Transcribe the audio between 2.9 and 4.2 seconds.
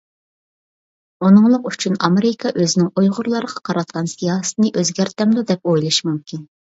ئۇيغۇرلارغا قاراتقان